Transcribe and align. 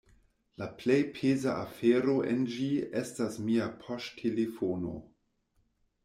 La 0.63 0.67
plej 0.77 0.95
peza 1.17 1.51
afero 1.65 2.15
en 2.31 2.41
ĝi 2.53 2.69
estas 3.01 3.37
mia 3.49 3.67
poŝtelefono. 3.83 4.95